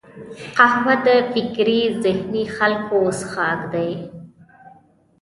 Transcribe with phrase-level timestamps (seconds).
[0.57, 3.91] قهوه د فکري ذهیني خلکو څښاک دی